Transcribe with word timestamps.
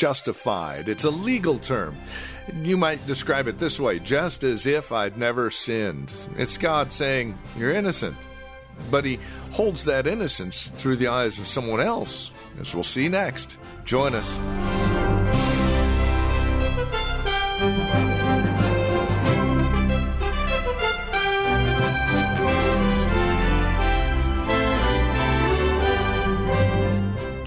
Justified. 0.00 0.88
It's 0.88 1.04
a 1.04 1.10
legal 1.10 1.58
term. 1.58 1.94
You 2.62 2.78
might 2.78 3.06
describe 3.06 3.48
it 3.48 3.58
this 3.58 3.78
way 3.78 3.98
just 3.98 4.44
as 4.44 4.66
if 4.66 4.92
I'd 4.92 5.18
never 5.18 5.50
sinned. 5.50 6.10
It's 6.38 6.56
God 6.56 6.90
saying, 6.90 7.38
You're 7.54 7.72
innocent. 7.72 8.16
But 8.90 9.04
He 9.04 9.18
holds 9.50 9.84
that 9.84 10.06
innocence 10.06 10.70
through 10.70 10.96
the 10.96 11.08
eyes 11.08 11.38
of 11.38 11.46
someone 11.46 11.82
else, 11.82 12.32
as 12.58 12.74
we'll 12.74 12.82
see 12.82 13.10
next. 13.10 13.58
Join 13.84 14.14
us. 14.14 15.19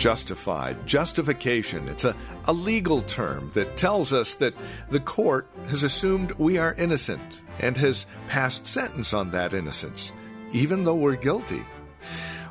Justified. 0.03 0.85
Justification. 0.85 1.87
It's 1.87 2.03
a, 2.03 2.13
a 2.43 2.51
legal 2.51 3.01
term 3.03 3.49
that 3.51 3.77
tells 3.77 4.11
us 4.11 4.35
that 4.35 4.53
the 4.89 4.99
court 4.99 5.47
has 5.69 5.83
assumed 5.83 6.33
we 6.33 6.57
are 6.57 6.73
innocent 6.73 7.41
and 7.61 7.77
has 7.77 8.05
passed 8.27 8.67
sentence 8.67 9.13
on 9.13 9.31
that 9.31 9.53
innocence, 9.53 10.11
even 10.51 10.83
though 10.83 10.97
we're 10.97 11.15
guilty. 11.15 11.61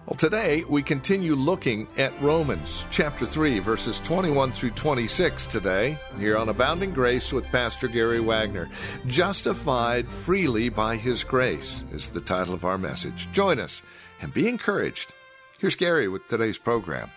Well, 0.06 0.16
today 0.16 0.64
we 0.66 0.82
continue 0.82 1.34
looking 1.34 1.88
at 1.98 2.18
Romans 2.22 2.86
chapter 2.90 3.26
3, 3.26 3.58
verses 3.58 3.98
21 3.98 4.52
through 4.52 4.70
26 4.70 5.44
today, 5.44 5.98
here 6.18 6.38
on 6.38 6.48
Abounding 6.48 6.92
Grace 6.92 7.34
with 7.34 7.52
Pastor 7.52 7.86
Gary 7.86 8.20
Wagner. 8.20 8.70
Justified 9.06 10.10
freely 10.10 10.70
by 10.70 10.96
His 10.96 11.22
grace 11.22 11.84
is 11.92 12.08
the 12.08 12.20
title 12.22 12.54
of 12.54 12.64
our 12.64 12.78
message. 12.78 13.30
Join 13.32 13.60
us 13.60 13.82
and 14.22 14.32
be 14.32 14.48
encouraged. 14.48 15.12
Here's 15.58 15.76
Gary 15.76 16.08
with 16.08 16.26
today's 16.28 16.58
program. 16.58 17.10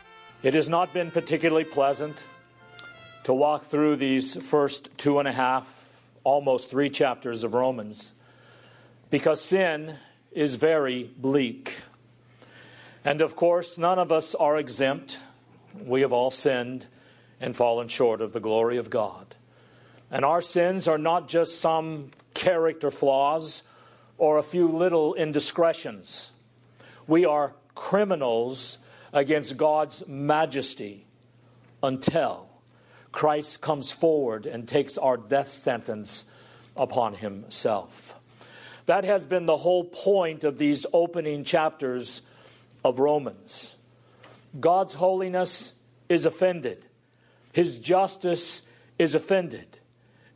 It 0.46 0.54
has 0.54 0.70
not 0.70 0.94
been 0.94 1.10
particularly 1.10 1.64
pleasant 1.64 2.28
to 3.24 3.34
walk 3.34 3.64
through 3.64 3.96
these 3.96 4.36
first 4.46 4.96
two 4.96 5.18
and 5.18 5.28
a 5.28 5.32
half, 5.32 6.00
almost 6.24 6.70
three 6.70 6.92
chapters 6.92 7.44
of 7.44 7.56
Romans 7.56 8.14
because 9.10 9.42
sin 9.42 9.96
is 10.32 10.54
very 10.54 11.10
bleak. 11.18 11.80
And 13.04 13.22
of 13.22 13.36
course, 13.36 13.80
none 13.80 13.98
of 13.98 14.12
us 14.12 14.36
are 14.36 14.56
exempt. 14.56 15.18
We 15.84 16.02
have 16.02 16.14
all 16.14 16.30
sinned 16.30 16.86
and 17.42 17.56
fallen 17.56 17.88
short 17.88 18.22
of 18.22 18.32
the 18.32 18.40
glory 18.40 18.78
of 18.78 18.92
God. 18.92 19.36
And 20.12 20.24
our 20.24 20.42
sins 20.42 20.88
are 20.88 21.00
not 21.00 21.28
just 21.28 21.60
some 21.60 22.12
character 22.36 22.92
flaws 22.92 23.64
or 24.20 24.38
a 24.38 24.44
few 24.44 24.68
little 24.68 25.16
indiscretions. 25.16 26.34
We 27.08 27.26
are 27.26 27.56
criminals 27.74 28.78
against 29.16 29.56
God's 29.56 30.04
majesty 30.08 31.06
until 31.82 32.50
Christ 33.14 33.62
comes 33.62 33.92
forward 33.92 34.46
and 34.46 34.68
takes 34.68 34.98
our 34.98 35.16
death 35.16 35.48
sentence 35.48 36.26
upon 36.76 37.16
himself. 37.16 38.20
That 38.88 39.06
has 39.06 39.26
been 39.26 39.46
the 39.46 39.58
whole 39.58 39.86
point 39.86 40.44
of 40.44 40.58
these 40.58 40.86
opening 40.92 41.46
chapters 41.46 42.22
of 42.84 43.00
Romans. 43.00 43.78
God's 44.60 44.94
holiness 44.94 45.74
is 46.10 46.26
offended, 46.26 46.86
his 47.54 47.80
justice 47.80 48.62
is 49.00 49.16
offended. 49.16 49.80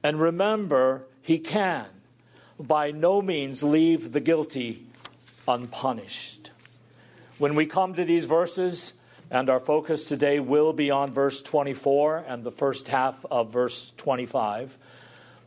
And 0.01 0.21
remember, 0.21 1.03
he 1.21 1.37
can 1.39 1.85
by 2.57 2.91
no 2.91 3.21
means 3.21 3.61
leave 3.61 4.13
the 4.13 4.21
guilty 4.21 4.85
unpunished. 5.45 6.48
When 7.39 7.55
we 7.55 7.67
come 7.67 7.93
to 7.93 8.03
these 8.03 8.25
verses, 8.25 8.91
and 9.31 9.49
our 9.49 9.61
focus 9.61 10.03
today 10.03 10.41
will 10.41 10.73
be 10.73 10.91
on 10.91 11.09
verse 11.09 11.41
24 11.41 12.25
and 12.27 12.43
the 12.43 12.51
first 12.51 12.89
half 12.89 13.25
of 13.31 13.53
verse 13.53 13.93
25, 13.95 14.77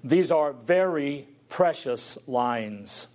these 0.03 0.33
are 0.33 0.55
very 0.55 1.29
precious 1.51 2.17
lines. 2.27 3.09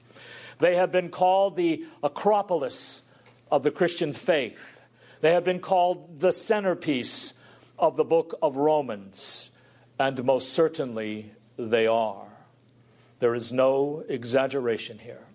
They 0.59 0.75
have 0.75 0.91
been 0.91 1.09
called 1.09 1.55
the 1.55 1.85
Acropolis 2.03 3.01
of 3.49 3.63
the 3.63 3.71
Christian 3.71 4.13
faith. 4.13 4.83
They 5.21 5.31
have 5.33 5.43
been 5.43 5.59
called 5.59 6.19
the 6.19 6.31
centerpiece 6.31 7.33
of 7.79 7.97
the 7.97 8.05
book 8.05 8.37
of 8.43 8.57
Romans, 8.57 9.49
and 9.97 10.23
most 10.23 10.53
certainly 10.53 11.31
they 11.57 11.87
are. 11.87 12.27
There 13.17 13.33
is 13.33 13.51
no 13.51 14.03
exaggeration 14.07 14.99
here. 14.99 15.26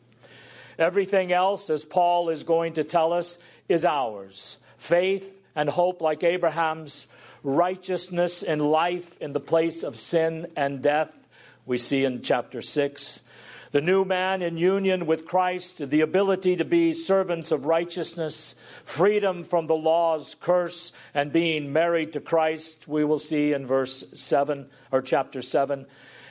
Everything 0.83 1.33
else, 1.33 1.71
as 1.71 1.85
Paul 1.85 2.29
is 2.29 2.43
going 2.43 2.75
to 2.75 2.85
tell 2.85 3.13
us, 3.13 3.39
is 3.69 3.85
ours 3.85 4.59
faith 4.77 5.41
and 5.55 5.69
hope 5.69 6.03
like 6.03 6.25
Abraham's, 6.25 7.07
righteousness 7.45 8.43
and 8.43 8.61
life 8.61 9.17
in 9.21 9.33
the 9.33 9.41
place 9.41 9.83
of 9.83 9.97
sin 9.97 10.47
and 10.57 10.83
death, 10.83 11.29
we 11.67 11.79
see 11.79 12.05
in 12.05 12.23
chapter 12.23 12.61
6. 12.61 13.23
The 13.71 13.81
new 13.81 14.05
man 14.05 14.43
in 14.43 14.59
union 14.59 15.07
with 15.07 15.25
Christ, 15.25 15.89
the 15.89 16.03
ability 16.03 16.57
to 16.57 16.65
be 16.65 16.93
servants 16.93 17.53
of 17.53 17.65
righteousness, 17.65 18.55
freedom 18.85 19.45
from 19.45 19.67
the 19.67 19.77
law's 19.77 20.35
curse, 20.41 20.93
and 21.15 21.33
being 21.33 21.73
married 21.73 22.13
to 22.13 22.21
Christ, 22.21 22.87
we 22.87 23.05
will 23.05 23.19
see 23.19 23.53
in 23.53 23.67
verse 23.67 24.05
7 24.13 24.67
or 24.91 25.01
chapter 25.01 25.41
7. 25.41 25.87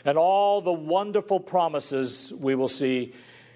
And 0.06 0.18
all 0.18 0.62
the 0.62 0.72
wonderful 0.72 1.39
promises 1.39 2.31
we 2.38 2.53
will 2.53 2.68
see 2.68 3.13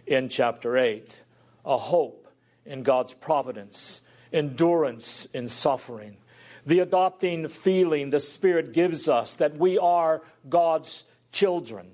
in 0.08 0.30
chapter 0.30 0.78
8 0.78 1.22
a 1.66 1.78
hope 1.78 2.28
in 2.66 2.84
God's 2.84 3.14
providence, 3.14 4.02
endurance 4.32 5.28
in 5.34 5.48
suffering, 5.48 6.18
the 6.66 6.80
adopting 6.80 7.48
feeling 7.48 8.10
the 8.10 8.20
Spirit 8.20 8.74
gives 8.74 9.08
us 9.10 9.36
that 9.36 9.58
we 9.58 9.78
are 9.78 10.22
God's 10.50 11.04
children, 11.32 11.92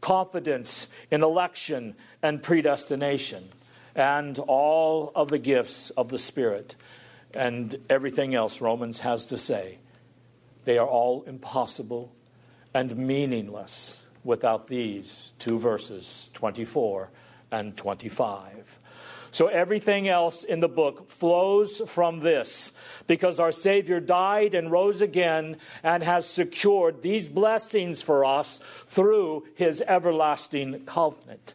confidence 0.00 0.88
in 1.10 1.22
election 1.22 1.94
and 2.22 2.42
predestination, 2.42 3.48
and 3.94 4.38
all 4.38 5.12
of 5.14 5.28
the 5.28 5.38
gifts 5.38 5.90
of 5.90 6.08
the 6.08 6.18
Spirit 6.18 6.76
and 7.34 7.76
everything 7.90 8.34
else 8.34 8.60
Romans 8.60 9.00
has 9.00 9.26
to 9.26 9.38
say. 9.38 9.78
They 10.64 10.78
are 10.78 10.86
all 10.86 11.22
impossible 11.26 12.12
and 12.72 12.96
meaningless 12.96 14.04
without 14.22 14.68
these 14.68 15.32
two 15.38 15.58
verses 15.58 16.30
24 16.34 17.10
and 17.54 17.76
25. 17.76 18.78
So 19.30 19.48
everything 19.48 20.06
else 20.06 20.44
in 20.44 20.60
the 20.60 20.68
book 20.68 21.08
flows 21.08 21.82
from 21.86 22.20
this 22.20 22.72
because 23.08 23.40
our 23.40 23.50
Savior 23.50 23.98
died 23.98 24.54
and 24.54 24.70
rose 24.70 25.02
again 25.02 25.56
and 25.82 26.04
has 26.04 26.24
secured 26.24 27.02
these 27.02 27.28
blessings 27.28 28.00
for 28.00 28.24
us 28.24 28.60
through 28.86 29.44
his 29.56 29.82
everlasting 29.88 30.84
covenant. 30.84 31.54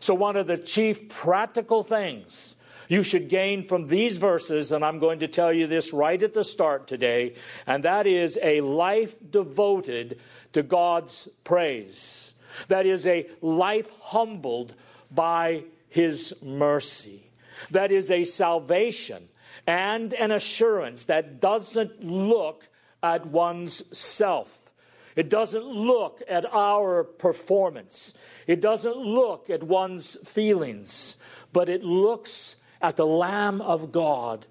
So, 0.00 0.14
one 0.14 0.36
of 0.36 0.46
the 0.46 0.56
chief 0.56 1.10
practical 1.10 1.82
things 1.82 2.56
you 2.88 3.02
should 3.02 3.28
gain 3.28 3.62
from 3.62 3.88
these 3.88 4.16
verses, 4.16 4.72
and 4.72 4.82
I'm 4.82 4.98
going 4.98 5.18
to 5.18 5.28
tell 5.28 5.52
you 5.52 5.66
this 5.66 5.92
right 5.92 6.22
at 6.22 6.32
the 6.32 6.44
start 6.44 6.86
today, 6.86 7.34
and 7.66 7.84
that 7.84 8.06
is 8.06 8.38
a 8.42 8.62
life 8.62 9.16
devoted 9.30 10.18
to 10.54 10.62
God's 10.62 11.28
praise. 11.44 12.34
That 12.68 12.86
is 12.86 13.06
a 13.06 13.26
life 13.42 13.90
humbled 14.00 14.74
by 15.10 15.64
his 15.88 16.34
mercy. 16.42 17.30
That 17.70 17.90
is 17.90 18.10
a 18.10 18.24
salvation 18.24 19.28
and 19.66 20.12
an 20.14 20.30
assurance 20.30 21.06
that 21.06 21.40
doesn't 21.40 22.04
look 22.04 22.68
at 23.02 23.26
one's 23.26 23.84
self. 23.96 24.72
It 25.16 25.28
doesn't 25.28 25.66
look 25.66 26.22
at 26.28 26.46
our 26.52 27.04
performance. 27.04 28.14
It 28.46 28.60
doesn't 28.60 28.96
look 28.96 29.50
at 29.50 29.62
one's 29.62 30.16
feelings, 30.28 31.16
but 31.52 31.68
it 31.68 31.82
looks 31.82 32.56
at 32.80 32.96
the 32.96 33.06
Lamb 33.06 33.60
of 33.60 33.90
God 33.90 34.46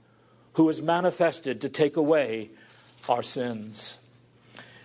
who 0.54 0.68
is 0.70 0.82
manifested 0.82 1.62
to 1.62 1.70
take 1.70 1.96
away 1.96 2.50
our 3.08 3.24
sins. 3.24 4.00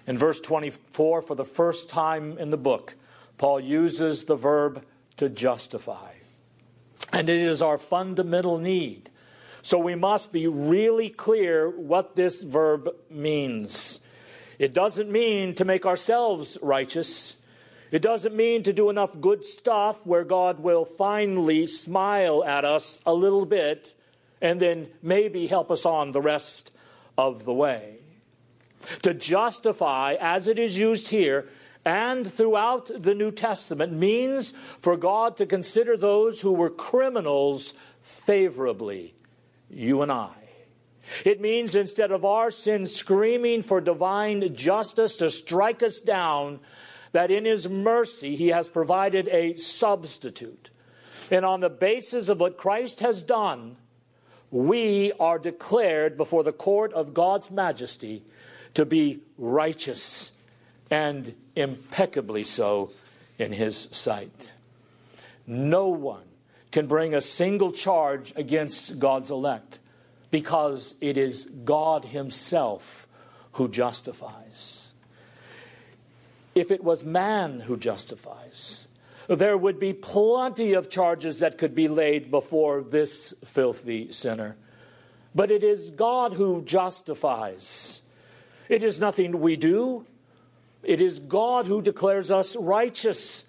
In 0.07 0.19
verse 0.19 0.41
24, 0.41 1.23
for 1.23 1.35
the 1.35 1.45
first 1.45 1.89
time 1.89 2.39
in 2.39 2.51
the 2.51 2.57
book, 2.57 2.95
Paul 3.39 3.61
uses 3.61 4.25
the 4.25 4.37
verb 4.37 4.85
to 5.17 5.29
justify. 5.29 6.13
And 7.13 7.29
it 7.29 7.41
is 7.41 7.63
our 7.63 7.79
fundamental 7.79 8.59
need. 8.59 9.11
So 9.63 9.79
we 9.79 9.95
must 9.95 10.33
be 10.33 10.49
really 10.49 11.09
clear 11.09 11.71
what 11.71 12.17
this 12.17 12.43
verb 12.43 12.89
means. 13.11 14.01
It 14.59 14.73
doesn't 14.73 15.11
mean 15.11 15.55
to 15.55 15.65
make 15.65 15.87
ourselves 15.87 16.59
righteous. 16.63 17.37
It 17.91 18.03
doesn't 18.03 18.35
mean 18.35 18.63
to 18.65 18.73
do 18.73 18.91
enough 18.91 19.21
good 19.21 19.45
stuff 19.45 20.05
where 20.07 20.25
God 20.25 20.61
will 20.61 20.85
finally 20.85 21.67
smile 21.67 22.43
at 22.45 22.65
us 22.65 23.01
a 23.07 23.13
little 23.13 23.47
bit 23.47 23.95
and 24.41 24.59
then 24.59 24.89
maybe 25.03 25.47
help 25.47 25.71
us 25.71 25.87
on 25.87 26.11
the 26.11 26.21
rest 26.21 26.73
of 27.17 27.45
the 27.45 27.53
way. 27.53 27.99
To 29.03 29.15
justify, 29.15 30.17
as 30.21 30.49
it 30.49 30.59
is 30.59 30.77
used 30.77 31.09
here 31.09 31.49
and 31.85 32.31
throughout 32.31 32.91
the 32.97 33.15
New 33.15 33.33
Testament, 33.33 33.93
means 33.93 34.55
for 34.81 34.97
God 34.97 35.37
to 35.39 35.47
consider 35.47 35.97
those 35.97 36.41
who 36.41 36.53
were 36.53 36.71
criminals 36.71 37.75
favorably, 38.03 39.15
you 39.69 40.03
and 40.03 40.13
I. 40.13 40.31
It 41.25 41.41
means 41.41 41.75
instead 41.75 42.13
of 42.13 42.25
our 42.25 42.51
sin 42.51 42.87
screaming 42.87 43.63
for 43.63 43.81
divine 43.81 44.55
justice 44.55 45.17
to 45.17 45.31
strike 45.31 45.83
us 45.83 46.01
down, 46.01 46.61
that 47.11 47.31
in 47.31 47.45
His 47.45 47.69
mercy 47.69 48.37
He 48.37 48.49
has 48.49 48.69
provided 48.69 49.29
a 49.29 49.55
substitute. 49.55 50.71
And 51.31 51.45
on 51.45 51.61
the 51.61 51.71
basis 51.71 52.29
of 52.29 52.41
what 52.41 52.57
Christ 52.57 53.01
has 53.01 53.23
done, 53.23 53.77
we 54.51 55.13
are 55.19 55.39
declared 55.39 56.17
before 56.17 56.45
the 56.45 56.53
court 56.53 56.93
of 56.93 57.15
God's 57.15 57.51
majesty 57.51 58.23
to 58.75 58.87
be 58.87 59.21
righteous 59.37 60.33
and 60.93 61.35
impeccably 61.57 62.45
so 62.45 62.91
in 63.39 63.51
His 63.51 63.89
sight. 63.93 64.53
No 65.47 65.89
one 65.89 66.25
can 66.71 66.87
bring 66.87 67.15
a 67.15 67.23
single 67.23 67.73
charge 67.73 68.35
against 68.37 68.99
God's 68.99 69.31
elect 69.31 69.79
because 70.31 70.95
it 71.01 71.17
is 71.17 71.47
God 71.65 72.05
Himself 72.05 73.09
who 73.53 73.71
justifies. 73.71 74.93
If 76.55 76.71
it 76.71 76.85
was 76.85 77.03
man 77.03 77.61
who 77.61 77.79
justifies, 77.79 78.87
there 79.29 79.57
would 79.57 79.81
be 79.81 79.95
plenty 79.95 80.75
of 80.75 80.91
charges 80.91 81.39
that 81.39 81.57
could 81.57 81.75
be 81.75 81.89
laid 81.89 82.31
before 82.31 82.83
this 82.83 83.33
filthy 83.47 84.13
sinner. 84.13 84.57
But 85.35 85.51
it 85.51 85.65
is 85.65 85.91
God 85.91 86.35
who 86.35 86.61
justifies. 86.63 88.03
It 88.69 88.85
is 88.85 89.01
nothing 89.01 89.41
we 89.41 89.57
do, 89.57 90.05
it 90.83 91.01
is 91.01 91.21
God 91.21 91.67
who 91.67 91.83
declares 91.83 92.31
us 92.31 92.57
righteous. 92.57 93.45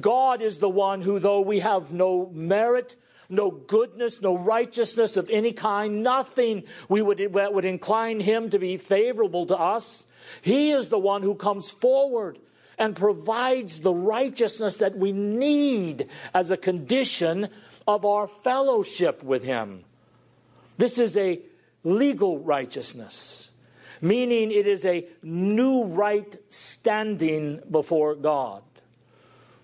God 0.00 0.42
is 0.42 0.58
the 0.58 0.68
one 0.68 1.02
who, 1.02 1.18
though 1.18 1.40
we 1.40 1.60
have 1.60 1.92
no 1.92 2.30
merit, 2.32 2.96
no 3.28 3.50
goodness, 3.50 4.20
no 4.20 4.36
righteousness 4.36 5.16
of 5.16 5.30
any 5.30 5.52
kind, 5.52 6.02
nothing 6.02 6.64
we 6.88 7.00
would, 7.02 7.18
that 7.34 7.54
would 7.54 7.64
incline 7.64 8.20
him 8.20 8.50
to 8.50 8.58
be 8.58 8.76
favorable 8.76 9.46
to 9.46 9.56
us. 9.56 10.06
He 10.42 10.70
is 10.72 10.88
the 10.88 10.98
one 10.98 11.22
who 11.22 11.34
comes 11.34 11.70
forward 11.70 12.38
and 12.78 12.96
provides 12.96 13.80
the 13.80 13.94
righteousness 13.94 14.76
that 14.76 14.96
we 14.96 15.12
need 15.12 16.08
as 16.32 16.50
a 16.50 16.56
condition 16.56 17.48
of 17.86 18.04
our 18.04 18.26
fellowship 18.26 19.22
with 19.22 19.44
him. 19.44 19.84
This 20.76 20.98
is 20.98 21.16
a 21.16 21.40
legal 21.84 22.38
righteousness, 22.40 23.50
meaning 24.04 24.52
it 24.52 24.66
is 24.66 24.84
a 24.84 25.08
new 25.22 25.84
right 25.84 26.36
standing 26.50 27.62
before 27.70 28.14
God. 28.14 28.62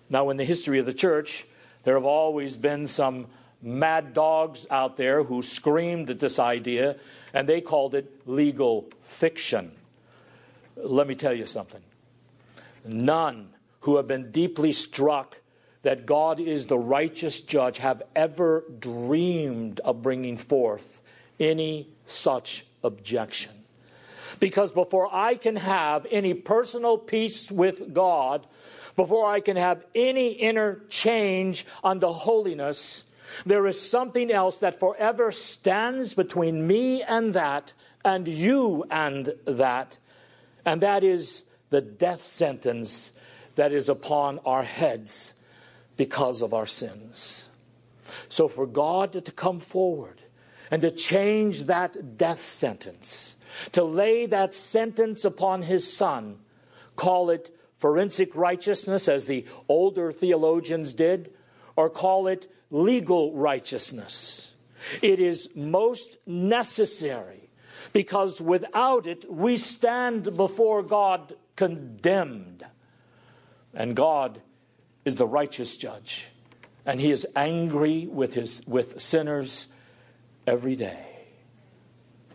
Now, 0.09 0.31
in 0.31 0.37
the 0.37 0.43
history 0.43 0.79
of 0.79 0.87
the 0.87 0.93
church, 0.93 1.45
there 1.83 1.93
have 1.93 2.05
always 2.05 2.57
been 2.57 2.87
some 2.87 3.27
mad 3.61 4.15
dogs 4.15 4.65
out 4.71 4.97
there 4.97 5.23
who 5.23 5.43
screamed 5.43 6.09
at 6.09 6.19
this 6.19 6.39
idea, 6.39 6.95
and 7.35 7.47
they 7.47 7.61
called 7.61 7.93
it 7.93 8.11
legal 8.25 8.89
fiction. 9.03 9.71
Let 10.75 11.07
me 11.07 11.13
tell 11.13 11.33
you 11.33 11.45
something. 11.45 11.83
None 12.83 13.49
who 13.81 13.97
have 13.97 14.07
been 14.07 14.31
deeply 14.31 14.71
struck 14.71 15.39
that 15.83 16.07
God 16.07 16.39
is 16.39 16.65
the 16.65 16.79
righteous 16.79 17.41
judge 17.41 17.77
have 17.77 18.01
ever 18.15 18.63
dreamed 18.79 19.81
of 19.81 20.01
bringing 20.01 20.35
forth 20.35 21.03
any 21.39 21.89
such 22.05 22.65
objection. 22.83 23.60
Because 24.41 24.71
before 24.71 25.07
I 25.13 25.35
can 25.35 25.55
have 25.55 26.07
any 26.09 26.33
personal 26.33 26.97
peace 26.97 27.51
with 27.51 27.93
God, 27.93 28.47
before 28.95 29.29
I 29.29 29.39
can 29.39 29.55
have 29.55 29.85
any 29.93 30.31
inner 30.31 30.81
change 30.89 31.65
unto 31.83 32.07
holiness, 32.07 33.05
there 33.45 33.67
is 33.67 33.79
something 33.79 34.31
else 34.31 34.57
that 34.57 34.79
forever 34.79 35.31
stands 35.31 36.15
between 36.15 36.65
me 36.65 37.03
and 37.03 37.35
that, 37.35 37.71
and 38.03 38.27
you 38.27 38.83
and 38.89 39.35
that, 39.45 39.99
and 40.65 40.81
that 40.81 41.03
is 41.03 41.43
the 41.69 41.81
death 41.81 42.25
sentence 42.25 43.13
that 43.55 43.71
is 43.71 43.89
upon 43.89 44.39
our 44.39 44.63
heads 44.63 45.35
because 45.97 46.41
of 46.41 46.51
our 46.51 46.65
sins. 46.65 47.47
So, 48.27 48.47
for 48.47 48.65
God 48.65 49.13
to 49.23 49.31
come 49.31 49.59
forward 49.59 50.20
and 50.71 50.81
to 50.81 50.89
change 50.89 51.63
that 51.63 52.17
death 52.17 52.41
sentence, 52.41 53.35
to 53.73 53.83
lay 53.83 54.25
that 54.25 54.55
sentence 54.55 55.25
upon 55.25 55.63
His 55.63 55.91
Son, 55.91 56.39
call 56.95 57.29
it 57.29 57.53
forensic 57.77 58.35
righteousness, 58.35 59.09
as 59.09 59.27
the 59.27 59.45
older 59.67 60.11
theologians 60.13 60.93
did, 60.93 61.33
or 61.75 61.89
call 61.89 62.27
it 62.27 62.47
legal 62.69 63.33
righteousness. 63.33 64.55
It 65.01 65.19
is 65.19 65.49
most 65.53 66.17
necessary 66.25 67.49
because 67.91 68.41
without 68.41 69.05
it, 69.05 69.29
we 69.29 69.57
stand 69.57 70.37
before 70.37 70.81
God 70.81 71.35
condemned. 71.55 72.65
And 73.73 73.95
God 73.95 74.41
is 75.03 75.17
the 75.17 75.27
righteous 75.27 75.75
judge, 75.77 76.29
and 76.85 76.99
He 77.01 77.11
is 77.11 77.25
angry 77.35 78.07
with, 78.07 78.35
his, 78.35 78.61
with 78.67 79.01
sinners 79.01 79.67
every 80.45 80.75
day. 80.75 81.05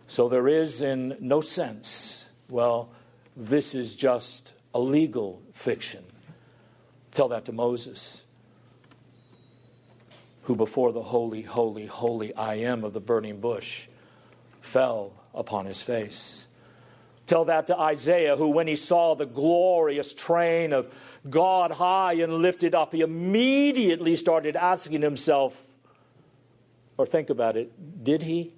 So 0.07 0.29
there 0.29 0.47
is, 0.47 0.81
in 0.81 1.17
no 1.19 1.41
sense, 1.41 2.29
well, 2.49 2.89
this 3.35 3.75
is 3.75 3.95
just 3.95 4.53
a 4.73 4.79
legal 4.79 5.41
fiction. 5.51 6.03
Tell 7.11 7.27
that 7.29 7.45
to 7.45 7.51
Moses 7.51 8.23
who 10.47 10.55
before 10.55 10.93
the 10.93 11.01
holy, 11.01 11.41
holy, 11.41 11.85
holy 11.85 12.33
I 12.33 12.55
am 12.55 12.85
of 12.85 12.93
the 12.93 13.01
burning 13.01 13.41
bush 13.41 13.89
fell 14.61 15.11
upon 15.35 15.65
his 15.65 15.81
face. 15.81 16.47
Tell 17.25 17.43
that 17.45 17.67
to 17.67 17.77
Isaiah, 17.77 18.37
who, 18.37 18.51
when 18.51 18.65
he 18.65 18.77
saw 18.77 19.13
the 19.13 19.25
glorious 19.25 20.13
train 20.13 20.71
of 20.71 20.89
God 21.29 21.71
high 21.71 22.13
and 22.13 22.31
lifted 22.35 22.73
up, 22.75 22.93
he 22.93 23.01
immediately 23.01 24.15
started 24.15 24.55
asking 24.55 25.01
himself, 25.01 25.61
or 26.97 27.05
think 27.05 27.29
about 27.29 27.55
it, 27.55 28.03
did 28.03 28.23
he? 28.23 28.53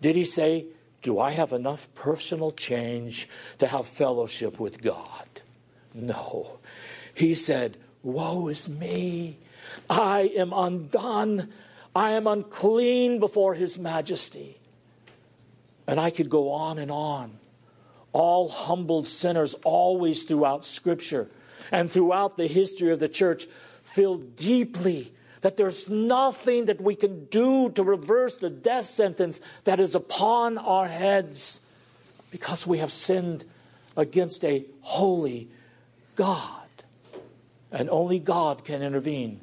Did 0.00 0.16
he 0.16 0.24
say, 0.24 0.66
Do 1.02 1.18
I 1.18 1.32
have 1.32 1.52
enough 1.52 1.92
personal 1.94 2.50
change 2.50 3.28
to 3.58 3.66
have 3.66 3.86
fellowship 3.86 4.58
with 4.58 4.82
God? 4.82 5.26
No. 5.94 6.58
He 7.14 7.34
said, 7.34 7.78
Woe 8.02 8.48
is 8.48 8.68
me. 8.68 9.38
I 9.88 10.32
am 10.36 10.52
undone. 10.52 11.50
I 11.94 12.12
am 12.12 12.26
unclean 12.26 13.20
before 13.20 13.54
His 13.54 13.78
majesty. 13.78 14.58
And 15.86 15.98
I 15.98 16.10
could 16.10 16.28
go 16.28 16.50
on 16.50 16.78
and 16.78 16.90
on. 16.90 17.38
All 18.12 18.48
humbled 18.48 19.06
sinners, 19.06 19.54
always 19.64 20.22
throughout 20.22 20.64
Scripture 20.64 21.28
and 21.72 21.90
throughout 21.90 22.36
the 22.36 22.46
history 22.46 22.90
of 22.90 22.98
the 22.98 23.08
church, 23.08 23.46
feel 23.82 24.18
deeply 24.18 25.12
that 25.40 25.56
there's 25.56 25.88
nothing 25.88 26.66
that 26.66 26.80
we 26.80 26.94
can 26.94 27.26
do 27.26 27.70
to 27.70 27.82
reverse 27.82 28.38
the 28.38 28.50
death 28.50 28.86
sentence 28.86 29.40
that 29.64 29.80
is 29.80 29.94
upon 29.94 30.58
our 30.58 30.88
heads 30.88 31.60
because 32.30 32.66
we 32.66 32.78
have 32.78 32.92
sinned 32.92 33.44
against 33.96 34.44
a 34.44 34.64
holy 34.80 35.48
God. 36.14 36.68
And 37.70 37.90
only 37.90 38.18
God 38.18 38.64
can 38.64 38.82
intervene 38.82 39.40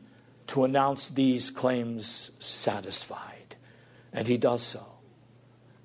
to 0.47 0.63
announce 0.63 1.09
these 1.09 1.49
claims 1.49 2.31
satisfied. 2.39 3.55
And 4.11 4.27
he 4.27 4.37
does 4.37 4.61
so. 4.61 4.85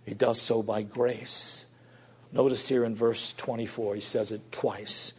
He 0.04 0.14
does 0.14 0.40
so 0.40 0.62
by 0.62 0.82
grace. 0.82 1.66
Notice 2.32 2.68
here 2.68 2.84
in 2.84 2.94
verse 2.94 3.32
24, 3.34 3.96
he 3.96 4.00
says 4.00 4.32
it 4.32 4.52
twice. 4.52 5.14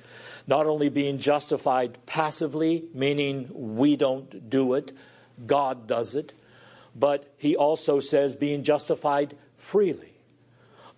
Not 0.49 0.65
only 0.65 0.89
being 0.89 1.19
justified 1.19 1.99
passively, 2.07 2.85
meaning 2.91 3.51
we 3.53 3.95
don't 3.95 4.49
do 4.49 4.73
it, 4.73 4.91
God 5.45 5.85
does 5.85 6.15
it, 6.15 6.33
but 6.95 7.31
he 7.37 7.55
also 7.55 7.99
says 7.99 8.35
being 8.35 8.63
justified 8.63 9.37
freely. 9.57 10.11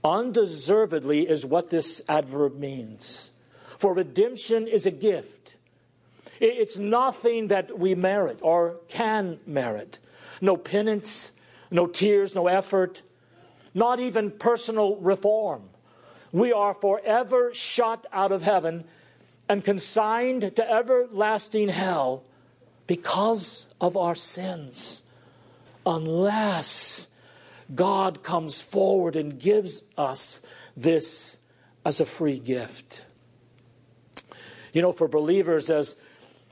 Undeservedly 0.06 1.28
is 1.28 1.46
what 1.46 1.70
this 1.70 2.02
adverb 2.08 2.58
means. 2.60 3.32
For 3.78 3.94
redemption 3.94 4.70
is 4.70 4.86
a 4.86 4.92
gift. 4.92 5.58
It's 6.40 6.80
nothing 6.80 7.50
that 7.50 7.78
we 7.78 7.94
merit 7.94 8.40
or 8.42 8.78
can 8.88 9.42
merit. 9.46 10.00
No 10.40 10.56
penance, 10.56 11.34
no 11.70 11.88
tears, 11.88 12.36
no 12.36 12.48
effort, 12.48 13.02
not 13.74 14.00
even 14.00 14.32
personal 14.32 14.96
reform. 14.96 15.64
we 16.32 16.54
are 16.54 16.74
forever 16.74 17.54
shut 17.54 18.08
out 18.14 18.32
of 18.32 18.44
heaven 18.44 18.86
and 19.52 19.66
consigned 19.66 20.56
to 20.56 20.72
everlasting 20.72 21.68
hell 21.68 22.24
because 22.88 23.68
of 23.82 23.98
our 23.98 24.16
sins, 24.16 25.04
unless 25.86 27.10
God 27.76 28.24
comes 28.24 28.62
forward 28.62 29.18
and 29.18 29.38
gives 29.38 29.84
us 29.98 30.40
this 30.78 31.36
as 31.84 32.00
a 32.00 32.06
free 32.06 32.40
gift. 32.40 33.04
You 34.72 34.82
know, 34.82 34.94
for 34.94 35.10
believers, 35.10 35.70
as 35.70 35.98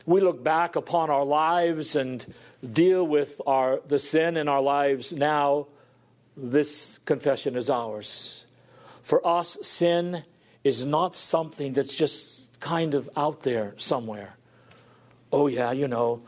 we 0.06 0.20
look 0.20 0.44
back 0.44 0.76
upon 0.76 1.10
our 1.10 1.24
lives 1.24 1.96
and 1.96 2.26
deal 2.70 3.08
with 3.08 3.40
our, 3.48 3.80
the 3.88 4.00
sin 4.00 4.36
in 4.36 4.50
our 4.50 4.62
lives 4.62 5.14
now, 5.14 5.68
this 6.36 7.00
confession 7.06 7.56
is 7.56 7.70
ours. 7.70 8.44
For 9.04 9.26
us, 9.26 9.58
sin 9.62 10.26
is 10.64 10.86
not 10.86 11.16
something 11.16 11.74
that's 11.74 11.94
just 11.94 12.60
kind 12.60 12.94
of 12.94 13.10
out 13.16 13.44
there 13.44 13.74
somewhere. 13.78 14.36
Oh, 15.32 15.48
yeah, 15.48 15.72
you 15.72 15.88
know, 15.88 16.22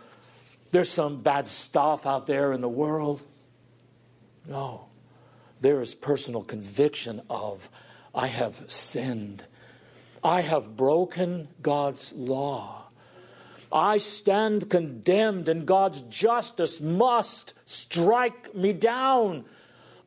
there's 0.71 0.89
some 0.89 1.21
bad 1.21 1.47
stuff 1.47 2.05
out 2.05 2.27
there 2.27 2.53
in 2.53 2.61
the 2.61 2.69
world. 2.69 3.21
No, 4.47 4.85
there 5.59 5.81
is 5.81 5.93
personal 5.93 6.43
conviction 6.43 7.21
of, 7.29 7.69
I 8.15 8.27
have 8.27 8.63
sinned. 8.67 9.45
I 10.23 10.41
have 10.41 10.77
broken 10.77 11.47
God's 11.61 12.13
law. 12.13 12.85
I 13.71 13.97
stand 13.97 14.69
condemned, 14.69 15.47
and 15.47 15.65
God's 15.65 16.01
justice 16.03 16.81
must 16.81 17.53
strike 17.65 18.53
me 18.53 18.73
down. 18.73 19.45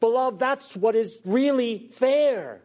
Beloved, 0.00 0.38
that's 0.38 0.76
what 0.76 0.94
is 0.94 1.20
really 1.24 1.88
fair. 1.90 2.60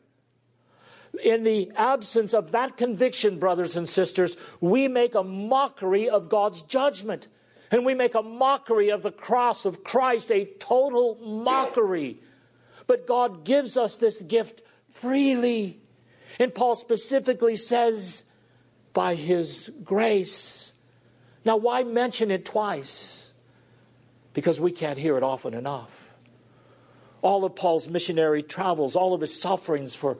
In 1.24 1.44
the 1.44 1.72
absence 1.75 2.34
of 2.34 2.51
that 2.51 2.78
conviction, 2.78 3.39
brothers 3.39 3.75
and 3.75 3.88
sisters, 3.88 4.38
we 4.62 4.88
make 4.88 5.16
a 5.16 5.24
mockery 5.24 6.10
of 6.10 6.30
God's 6.30 6.62
judgment. 6.62 7.28
And 7.72 7.86
we 7.86 7.94
make 7.94 8.16
a 8.16 8.24
mockery 8.24 8.89
of 8.89 9.04
the 9.04 9.12
cross 9.12 9.66
of 9.66 9.84
Christ, 9.84 10.32
a 10.32 10.46
total 10.46 11.18
mockery. 11.22 12.20
But 12.88 13.06
God 13.06 13.44
gives 13.44 13.78
us 13.78 13.98
this 13.98 14.22
gift 14.22 14.62
freely. 14.89 15.80
And 16.39 16.54
Paul 16.54 16.75
specifically 16.75 17.56
says, 17.56 18.24
by 18.94 19.16
his 19.16 19.72
grace. 19.84 20.74
Now, 21.46 21.58
why 21.58 21.84
mention 21.84 22.32
it 22.32 22.46
twice? 22.46 23.34
Because 24.34 24.60
we 24.60 24.72
can't 24.72 24.98
hear 24.98 25.18
it 25.18 25.24
often 25.24 25.54
enough. 25.54 26.13
All 27.22 27.46
of 27.46 27.56
Paul's 27.56 27.89
missionary 27.89 28.44
travels, 28.44 28.96
all 28.96 29.13
of 29.13 29.22
his 29.22 29.39
sufferings 29.39 29.94
for 29.94 30.18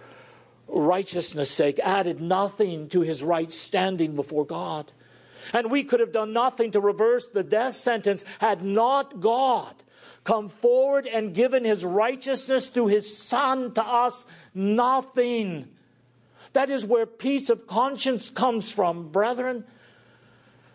righteousness' 0.72 1.52
sake 1.52 1.80
added 1.84 2.22
nothing 2.22 2.90
to 2.90 3.02
his 3.02 3.24
right 3.24 3.52
standing 3.52 4.16
before 4.16 4.46
God. 4.46 4.92
And 5.54 5.72
we 5.72 5.84
could 5.84 6.00
have 6.00 6.12
done 6.12 6.34
nothing 6.34 6.72
to 6.72 6.80
reverse 6.80 7.28
the 7.28 7.44
death 7.44 7.76
sentence 7.76 8.24
had 8.40 8.64
not 8.64 9.20
God 9.20 9.76
come 10.24 10.50
forward 10.50 11.08
and 11.08 11.34
given 11.34 11.64
his 11.64 11.84
righteousness 11.84 12.68
through 12.68 12.88
his 12.88 13.18
Son 13.18 13.74
to 13.74 13.84
us. 13.84 14.26
Nothing. 14.54 15.68
That 16.54 16.70
is 16.70 16.86
where 16.86 17.06
peace 17.06 17.50
of 17.50 17.68
conscience 17.68 18.30
comes 18.30 18.72
from, 18.72 19.10
brethren. 19.10 19.66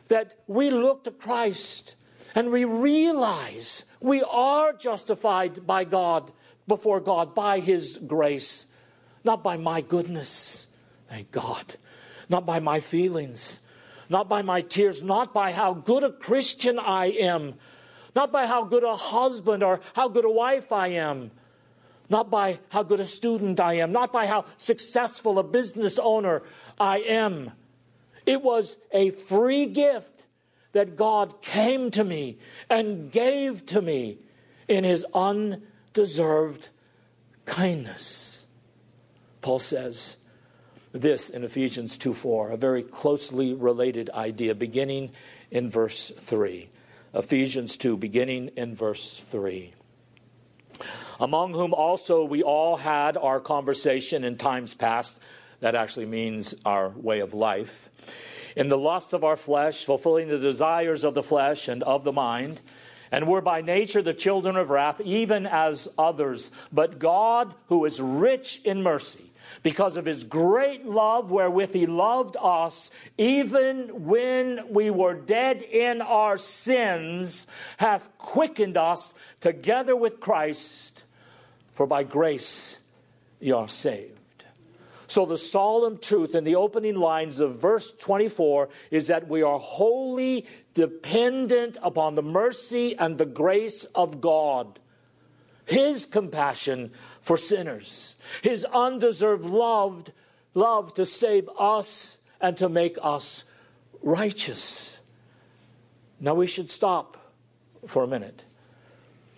That 0.08 0.34
we 0.46 0.70
look 0.70 1.04
to 1.04 1.10
Christ 1.10 1.96
and 2.34 2.50
we 2.50 2.64
realize 2.64 3.84
we 4.00 4.22
are 4.22 4.72
justified 4.72 5.66
by 5.66 5.84
God, 5.84 6.32
before 6.66 7.00
God, 7.00 7.34
by 7.34 7.60
his 7.60 7.98
grace, 7.98 8.66
not 9.24 9.42
by 9.42 9.56
my 9.56 9.80
goodness, 9.80 10.68
thank 11.08 11.30
God, 11.32 11.76
not 12.28 12.46
by 12.46 12.60
my 12.60 12.80
feelings. 12.80 13.60
Not 14.10 14.28
by 14.28 14.42
my 14.42 14.60
tears, 14.60 15.02
not 15.02 15.32
by 15.32 15.52
how 15.52 15.72
good 15.72 16.04
a 16.04 16.12
Christian 16.12 16.78
I 16.78 17.06
am, 17.06 17.54
not 18.14 18.30
by 18.30 18.46
how 18.46 18.64
good 18.64 18.84
a 18.84 18.96
husband 18.96 19.62
or 19.62 19.80
how 19.94 20.08
good 20.08 20.26
a 20.26 20.30
wife 20.30 20.72
I 20.72 20.88
am, 20.88 21.30
not 22.10 22.30
by 22.30 22.58
how 22.68 22.82
good 22.82 23.00
a 23.00 23.06
student 23.06 23.60
I 23.60 23.74
am, 23.74 23.92
not 23.92 24.12
by 24.12 24.26
how 24.26 24.44
successful 24.58 25.38
a 25.38 25.42
business 25.42 25.98
owner 25.98 26.42
I 26.78 26.98
am. 26.98 27.52
It 28.26 28.42
was 28.42 28.76
a 28.92 29.08
free 29.10 29.66
gift 29.66 30.26
that 30.72 30.96
God 30.96 31.40
came 31.40 31.90
to 31.92 32.04
me 32.04 32.38
and 32.68 33.10
gave 33.10 33.64
to 33.66 33.80
me 33.80 34.18
in 34.68 34.84
his 34.84 35.06
undeserved 35.14 36.68
kindness. 37.46 38.33
Paul 39.44 39.58
says, 39.58 40.16
this 40.92 41.28
in 41.28 41.44
Ephesians 41.44 41.98
2 41.98 42.14
4, 42.14 42.52
a 42.52 42.56
very 42.56 42.82
closely 42.82 43.52
related 43.52 44.08
idea, 44.08 44.54
beginning 44.54 45.10
in 45.50 45.68
verse 45.68 46.10
3. 46.16 46.70
Ephesians 47.12 47.76
2, 47.76 47.98
beginning 47.98 48.52
in 48.56 48.74
verse 48.74 49.18
3. 49.18 49.70
Among 51.20 51.52
whom 51.52 51.74
also 51.74 52.24
we 52.24 52.42
all 52.42 52.78
had 52.78 53.18
our 53.18 53.38
conversation 53.38 54.24
in 54.24 54.38
times 54.38 54.72
past. 54.72 55.20
That 55.60 55.74
actually 55.74 56.06
means 56.06 56.54
our 56.64 56.88
way 56.88 57.20
of 57.20 57.34
life. 57.34 57.90
In 58.56 58.70
the 58.70 58.78
lusts 58.78 59.12
of 59.12 59.24
our 59.24 59.36
flesh, 59.36 59.84
fulfilling 59.84 60.28
the 60.28 60.38
desires 60.38 61.04
of 61.04 61.12
the 61.12 61.22
flesh 61.22 61.68
and 61.68 61.82
of 61.82 62.02
the 62.02 62.12
mind, 62.12 62.62
and 63.12 63.28
were 63.28 63.42
by 63.42 63.60
nature 63.60 64.00
the 64.00 64.14
children 64.14 64.56
of 64.56 64.70
wrath, 64.70 65.02
even 65.02 65.46
as 65.46 65.86
others. 65.98 66.50
But 66.72 66.98
God, 66.98 67.54
who 67.66 67.84
is 67.84 68.00
rich 68.00 68.62
in 68.64 68.82
mercy, 68.82 69.32
because 69.62 69.96
of 69.96 70.04
his 70.04 70.24
great 70.24 70.84
love 70.86 71.30
wherewith 71.30 71.72
he 71.72 71.86
loved 71.86 72.36
us, 72.40 72.90
even 73.18 74.04
when 74.04 74.72
we 74.72 74.90
were 74.90 75.14
dead 75.14 75.62
in 75.62 76.02
our 76.02 76.36
sins, 76.36 77.46
hath 77.78 78.08
quickened 78.18 78.76
us 78.76 79.14
together 79.40 79.96
with 79.96 80.20
Christ, 80.20 81.04
for 81.72 81.86
by 81.86 82.02
grace 82.02 82.80
ye 83.40 83.52
are 83.52 83.68
saved. 83.68 84.14
So, 85.06 85.26
the 85.26 85.38
solemn 85.38 85.98
truth 85.98 86.34
in 86.34 86.44
the 86.44 86.56
opening 86.56 86.96
lines 86.96 87.38
of 87.38 87.60
verse 87.60 87.92
24 87.92 88.68
is 88.90 89.08
that 89.08 89.28
we 89.28 89.42
are 89.42 89.58
wholly 89.58 90.46
dependent 90.72 91.76
upon 91.82 92.14
the 92.14 92.22
mercy 92.22 92.96
and 92.98 93.18
the 93.18 93.26
grace 93.26 93.84
of 93.94 94.20
God. 94.20 94.80
His 95.66 96.04
compassion 96.06 96.90
for 97.24 97.38
sinners, 97.38 98.16
his 98.42 98.66
undeserved 98.66 99.46
love, 99.46 100.10
love 100.52 100.92
to 100.92 101.06
save 101.06 101.48
us 101.58 102.18
and 102.38 102.54
to 102.58 102.68
make 102.68 102.98
us 103.00 103.44
righteous. 104.02 105.00
Now 106.20 106.34
we 106.34 106.46
should 106.46 106.70
stop 106.70 107.16
for 107.86 108.04
a 108.04 108.06
minute 108.06 108.44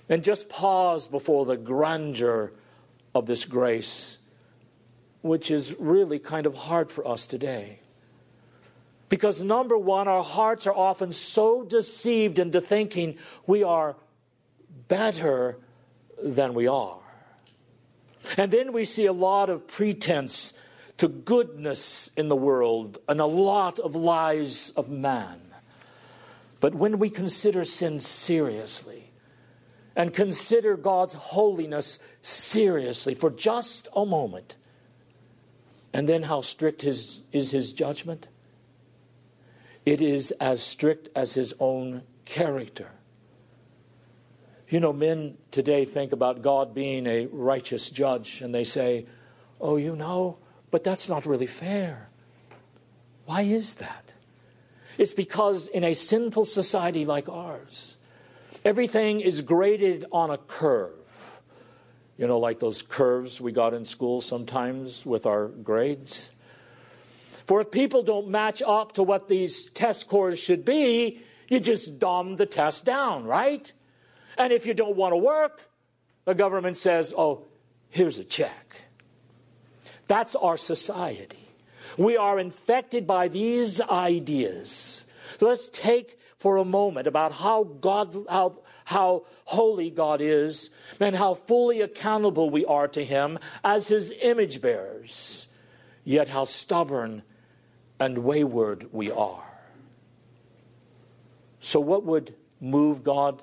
and 0.09 0.25
just 0.25 0.49
pause 0.49 1.07
before 1.07 1.47
the 1.47 1.57
grandeur 1.57 2.53
of 3.15 3.27
this 3.27 3.45
grace, 3.45 4.19
which 5.23 5.53
is 5.53 5.73
really 5.79 6.19
kind 6.19 6.47
of 6.47 6.57
hard 6.57 6.91
for 6.91 7.07
us 7.07 7.25
today. 7.29 7.79
Because, 9.09 9.45
number 9.45 9.79
one, 9.79 10.09
our 10.09 10.25
hearts 10.25 10.67
are 10.67 10.75
often 10.75 11.13
so 11.13 11.63
deceived 11.63 12.41
into 12.41 12.61
thinking 12.61 13.17
we 13.47 13.63
are 13.63 13.95
better 14.89 15.59
than 16.21 16.53
we 16.53 16.67
are. 16.67 17.06
And 18.37 18.51
then 18.51 18.73
we 18.73 18.85
see 18.85 19.07
a 19.07 19.13
lot 19.13 19.51
of 19.51 19.67
pretense 19.67 20.53
to 20.99 21.09
goodness 21.09 22.11
in 22.17 22.29
the 22.29 22.37
world 22.37 22.99
and 23.09 23.21
a 23.21 23.27
lot 23.27 23.79
of 23.79 23.95
lies 23.95 24.71
of 24.77 24.89
man. 24.89 25.41
But 26.61 26.75
when 26.75 26.99
we 26.99 27.11
consider 27.11 27.65
sin 27.65 28.01
seriously 28.01 29.11
and 29.95 30.13
consider 30.13 30.77
God's 30.77 31.15
holiness 31.15 31.99
seriously 32.21 33.15
for 33.15 33.31
just 33.31 33.89
a 33.95 34.05
moment, 34.05 34.57
and 35.93 36.09
then 36.09 36.25
how 36.25 36.41
strict 36.41 36.83
his, 36.83 37.23
is 37.33 37.51
his 37.51 37.73
judgment? 37.73 38.29
It 39.85 40.01
is 40.01 40.31
as 40.33 40.63
strict 40.63 41.09
as 41.15 41.35
his 41.35 41.55
own 41.61 42.03
character. 42.25 42.91
You 44.69 44.81
know, 44.81 44.93
men 44.93 45.37
today 45.53 45.85
think 45.85 46.13
about 46.13 46.43
God 46.43 46.75
being 46.75 47.07
a 47.07 47.27
righteous 47.27 47.91
judge, 47.91 48.43
and 48.43 48.55
they 48.55 48.65
say, 48.65 49.07
Oh, 49.61 49.77
you 49.77 49.95
know, 49.95 50.39
but 50.71 50.83
that's 50.83 51.09
not 51.09 51.25
really 51.25 51.47
fair. 51.47 52.09
Why 53.27 53.43
is 53.43 53.75
that? 53.75 54.15
It's 54.99 55.13
because 55.13 55.69
in 55.69 55.85
a 55.85 55.95
sinful 55.95 56.45
society 56.47 57.05
like 57.05 57.29
ours, 57.29 57.97
everything 58.65 59.21
is 59.21 59.43
graded 59.43 60.05
on 60.11 60.31
a 60.31 60.39
curve. 60.39 61.41
You 62.17 62.27
know, 62.27 62.39
like 62.39 62.61
those 62.61 62.83
curves 62.83 63.41
we 63.41 63.53
got 63.53 63.75
in 63.75 63.85
school 63.85 64.21
sometimes 64.21 65.07
with 65.07 65.27
our 65.27 65.49
grades. 65.49 66.31
For 67.47 67.61
if 67.61 67.71
people 67.71 68.03
don't 68.03 68.29
match 68.29 68.63
up 68.67 68.93
to 68.93 69.03
what 69.03 69.29
these 69.29 69.69
test 69.71 70.01
scores 70.01 70.39
should 70.39 70.65
be, 70.65 71.21
you 71.49 71.61
just 71.61 71.99
dumb 71.99 72.37
the 72.37 72.47
test 72.47 72.85
down, 72.85 73.25
right? 73.25 73.71
And 74.37 74.53
if 74.53 74.67
you 74.67 74.75
don't 74.75 74.97
want 74.97 75.13
to 75.13 75.17
work, 75.17 75.69
the 76.25 76.35
government 76.35 76.77
says, 76.77 77.15
oh, 77.17 77.47
here's 77.89 78.19
a 78.19 78.25
check. 78.25 78.83
That's 80.07 80.35
our 80.35 80.57
society. 80.57 81.49
We 81.97 82.17
are 82.17 82.39
infected 82.39 83.07
by 83.07 83.29
these 83.29 83.81
ideas. 83.81 85.07
let's 85.41 85.69
take 85.69 86.19
for 86.39 86.59
a 86.59 86.65
moment 86.65 87.07
about 87.07 87.33
how 87.33 87.65
God, 87.65 88.15
how, 88.29 88.59
how 88.85 89.25
holy 89.45 89.91
God 89.91 90.21
is, 90.21 90.71
and 91.01 91.17
how 91.17 91.35
fully 91.35 91.81
accountable 91.81 92.51
we 92.51 92.65
are 92.67 92.89
to 92.89 93.05
Him 93.05 93.39
as 93.65 93.89
His 93.89 94.13
image 94.21 94.61
bearers, 94.61 95.49
yet 96.05 96.29
how 96.29 96.45
stubborn 96.45 97.23
and 97.99 98.19
wayward 98.19 98.89
we 98.93 99.11
are. 99.11 99.45
So, 101.59 101.81
what 101.81 102.05
would 102.05 102.35
move 102.61 103.03
God 103.03 103.43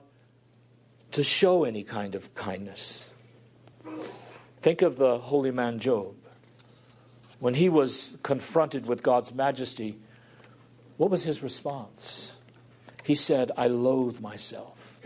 to 1.13 1.23
show 1.23 1.63
any 1.63 1.83
kind 1.83 2.15
of 2.15 2.33
kindness? 2.35 3.11
Think 4.61 4.81
of 4.81 4.97
the 4.97 5.17
holy 5.17 5.51
man 5.51 5.79
Job. 5.79 6.15
When 7.39 7.53
he 7.53 7.69
was 7.69 8.17
confronted 8.23 8.85
with 8.85 9.03
God's 9.03 9.33
majesty, 9.33 9.97
what 10.97 11.09
was 11.09 11.23
his 11.23 11.43
response? 11.43 12.35
He 13.03 13.15
said, 13.15 13.51
I 13.57 13.67
loathe 13.67 14.21
myself. 14.21 14.99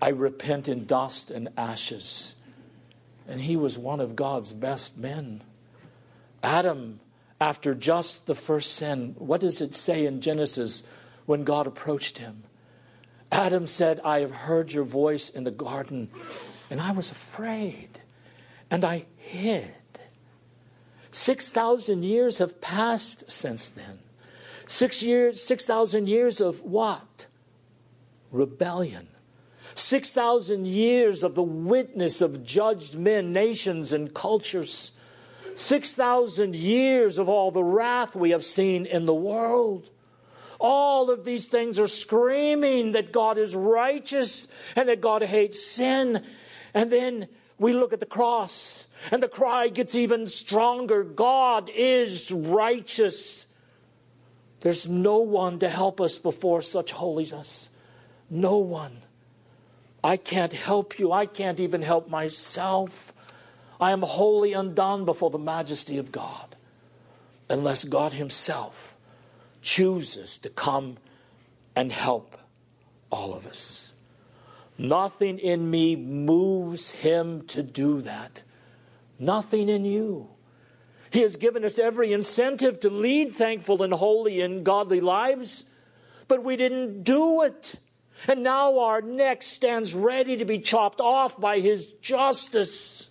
I 0.00 0.10
repent 0.10 0.68
in 0.68 0.84
dust 0.84 1.30
and 1.30 1.48
ashes. 1.56 2.36
And 3.26 3.40
he 3.40 3.56
was 3.56 3.76
one 3.76 4.00
of 4.00 4.14
God's 4.14 4.52
best 4.52 4.96
men. 4.96 5.42
Adam, 6.42 7.00
after 7.40 7.74
just 7.74 8.26
the 8.26 8.34
first 8.34 8.74
sin, 8.74 9.16
what 9.18 9.40
does 9.40 9.60
it 9.60 9.74
say 9.74 10.06
in 10.06 10.20
Genesis 10.20 10.84
when 11.26 11.42
God 11.42 11.66
approached 11.66 12.18
him? 12.18 12.44
Adam 13.30 13.66
said, 13.66 14.00
I 14.04 14.20
have 14.20 14.30
heard 14.30 14.72
your 14.72 14.84
voice 14.84 15.30
in 15.30 15.44
the 15.44 15.50
garden, 15.50 16.10
and 16.70 16.80
I 16.80 16.92
was 16.92 17.10
afraid, 17.10 18.00
and 18.70 18.84
I 18.84 19.06
hid. 19.16 19.74
6,000 21.10 22.04
years 22.04 22.38
have 22.38 22.60
passed 22.60 23.30
since 23.30 23.68
then. 23.68 23.98
Six 24.66 25.02
years, 25.02 25.42
6,000 25.42 26.08
years 26.08 26.40
of 26.40 26.62
what? 26.62 27.26
Rebellion. 28.30 29.08
6,000 29.74 30.66
years 30.66 31.22
of 31.22 31.34
the 31.34 31.42
witness 31.42 32.20
of 32.20 32.44
judged 32.44 32.96
men, 32.96 33.32
nations, 33.32 33.92
and 33.92 34.12
cultures. 34.12 34.92
6,000 35.54 36.54
years 36.54 37.18
of 37.18 37.28
all 37.28 37.50
the 37.50 37.64
wrath 37.64 38.14
we 38.14 38.30
have 38.30 38.44
seen 38.44 38.86
in 38.86 39.06
the 39.06 39.14
world. 39.14 39.88
All 40.58 41.10
of 41.10 41.24
these 41.24 41.46
things 41.46 41.78
are 41.78 41.88
screaming 41.88 42.92
that 42.92 43.12
God 43.12 43.38
is 43.38 43.54
righteous 43.54 44.48
and 44.74 44.88
that 44.88 45.00
God 45.00 45.22
hates 45.22 45.64
sin. 45.64 46.24
And 46.74 46.90
then 46.90 47.28
we 47.58 47.72
look 47.72 47.92
at 47.92 48.00
the 48.00 48.06
cross 48.06 48.88
and 49.12 49.22
the 49.22 49.28
cry 49.28 49.68
gets 49.68 49.94
even 49.94 50.26
stronger 50.26 51.04
God 51.04 51.70
is 51.72 52.32
righteous. 52.32 53.46
There's 54.60 54.88
no 54.88 55.18
one 55.18 55.60
to 55.60 55.68
help 55.68 56.00
us 56.00 56.18
before 56.18 56.62
such 56.62 56.90
holiness. 56.90 57.70
No 58.28 58.58
one. 58.58 59.02
I 60.02 60.16
can't 60.16 60.52
help 60.52 60.98
you. 60.98 61.12
I 61.12 61.26
can't 61.26 61.60
even 61.60 61.82
help 61.82 62.08
myself. 62.08 63.12
I 63.80 63.92
am 63.92 64.02
wholly 64.02 64.52
undone 64.52 65.04
before 65.04 65.30
the 65.30 65.38
majesty 65.38 65.98
of 65.98 66.10
God 66.10 66.56
unless 67.48 67.84
God 67.84 68.12
Himself 68.12 68.97
chooses 69.62 70.38
to 70.38 70.50
come 70.50 70.96
and 71.74 71.92
help 71.92 72.36
all 73.10 73.34
of 73.34 73.46
us. 73.46 73.92
Nothing 74.78 75.38
in 75.38 75.70
me 75.70 75.96
moves 75.96 76.90
Him 76.90 77.46
to 77.48 77.62
do 77.62 78.00
that. 78.02 78.42
Nothing 79.18 79.68
in 79.68 79.84
you. 79.84 80.28
He 81.10 81.20
has 81.20 81.36
given 81.36 81.64
us 81.64 81.78
every 81.78 82.12
incentive 82.12 82.80
to 82.80 82.90
lead 82.90 83.34
thankful 83.34 83.82
and 83.82 83.92
holy 83.92 84.40
and 84.40 84.64
godly 84.64 85.00
lives, 85.00 85.64
but 86.28 86.44
we 86.44 86.56
didn't 86.56 87.02
do 87.02 87.42
it. 87.42 87.76
And 88.26 88.42
now 88.42 88.80
our 88.80 89.00
neck 89.00 89.42
stands 89.42 89.94
ready 89.94 90.36
to 90.36 90.44
be 90.44 90.58
chopped 90.58 91.00
off 91.00 91.40
by 91.40 91.60
His 91.60 91.92
justice. 91.94 93.10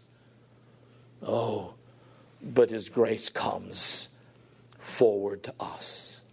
Oh, 1.26 1.74
but 2.42 2.70
His 2.70 2.90
grace 2.90 3.30
comes 3.30 4.10
forward 4.78 5.44
to 5.44 5.54
us. 5.60 6.24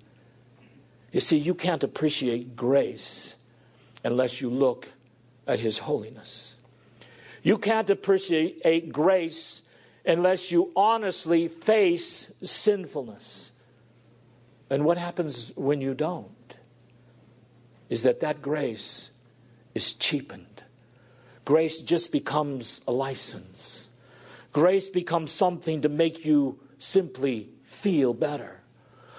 You 1.15 1.21
see, 1.21 1.39
you 1.39 1.55
can't 1.55 1.85
appreciate 1.85 2.57
grace 2.57 3.37
unless 4.03 4.41
you 4.41 4.51
look 4.51 4.89
at 5.47 5.61
His 5.61 5.79
holiness. 5.79 6.57
You 7.45 7.57
can't 7.57 7.89
appreciate 7.89 8.93
grace 8.93 9.63
unless 10.05 10.51
you 10.51 10.73
honestly 10.75 11.47
face 11.47 12.33
sinfulness. 12.43 13.53
And 14.69 14.85
what 14.85 14.99
happens 14.99 15.53
when 15.55 15.81
you 15.81 15.95
don't 15.95 16.57
is 17.89 18.03
that 18.03 18.19
that 18.19 18.43
grace 18.43 19.13
is 19.73 19.93
cheapened. 19.93 20.65
Grace 21.45 21.81
just 21.81 22.11
becomes 22.11 22.81
a 22.89 22.93
license. 22.93 23.89
Grace 24.53 24.91
becomes 24.91 25.31
something 25.31 25.83
to 25.83 25.89
make 25.89 26.25
you 26.25 26.59
simply 26.79 27.51
feel 27.63 28.13
better 28.15 28.64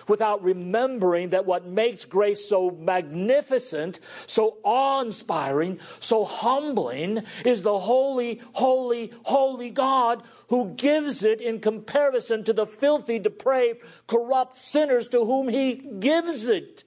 without 0.07 0.43
remembering 0.43 1.29
that 1.29 1.45
what 1.45 1.65
makes 1.65 2.05
grace 2.05 2.47
so 2.47 2.71
magnificent, 2.71 3.99
so 4.27 4.57
awe 4.63 5.01
inspiring, 5.01 5.79
so 5.99 6.23
humbling 6.23 7.23
is 7.43 7.63
the 7.63 7.77
holy, 7.77 8.41
holy, 8.53 9.11
holy 9.23 9.69
God 9.69 10.23
who 10.49 10.73
gives 10.75 11.23
it 11.23 11.41
in 11.41 11.59
comparison 11.59 12.43
to 12.43 12.53
the 12.53 12.67
filthy, 12.67 13.19
depraved, 13.19 13.81
corrupt 14.07 14.57
sinners 14.57 15.07
to 15.07 15.25
whom 15.25 15.47
he 15.47 15.73
gives 15.99 16.49
it. 16.49 16.83